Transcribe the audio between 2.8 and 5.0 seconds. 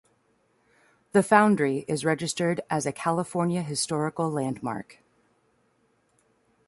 a California Historical Landmark.